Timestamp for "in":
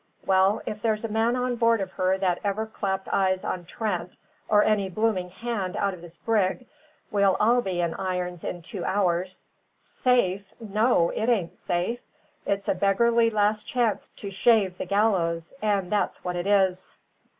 7.81-7.93, 8.43-8.63